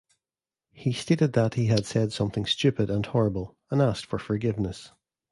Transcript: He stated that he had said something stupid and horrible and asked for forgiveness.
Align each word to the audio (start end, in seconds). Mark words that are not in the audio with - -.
He 0.71 0.93
stated 0.93 1.33
that 1.33 1.53
he 1.53 1.67
had 1.67 1.85
said 1.85 2.11
something 2.11 2.47
stupid 2.47 2.89
and 2.89 3.05
horrible 3.05 3.55
and 3.69 3.83
asked 3.83 4.07
for 4.07 4.17
forgiveness. 4.17 4.91